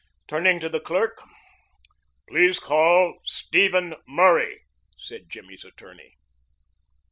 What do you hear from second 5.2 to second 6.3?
Jimmy's attorney.